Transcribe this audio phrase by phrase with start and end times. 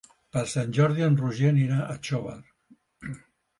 [0.37, 2.37] Per Sant Jordi en Roger anirà a Xóvar.